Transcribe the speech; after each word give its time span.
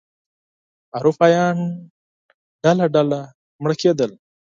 اروپایان 0.97 1.57
ډله 2.63 2.85
ډله 2.95 3.19
مړه 3.61 3.75
کېدل. 3.81 4.11